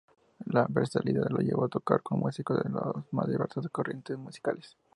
Su 0.43 0.65
versatilidad 0.69 1.29
lo 1.29 1.41
llevó 1.41 1.65
a 1.65 1.69
tocar 1.69 2.01
con 2.01 2.17
músicos 2.21 2.63
de 2.63 2.71
las 2.71 3.13
más 3.13 3.27
diversas 3.27 3.69
corrientes 3.69 4.17
musicales. 4.17 4.75